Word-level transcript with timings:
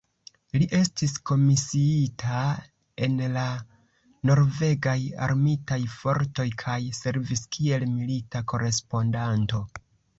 Li 0.59 0.67
estis 0.77 1.11
komisiita 1.29 2.39
en 3.09 3.21
la 3.37 3.45
norvegaj 4.31 4.97
Armitaj 5.29 5.81
Fortoj 6.01 6.51
kaj 6.67 6.83
servis 7.05 7.49
kiel 7.59 7.91
milita 7.97 8.47
korespondanto. 8.55 9.67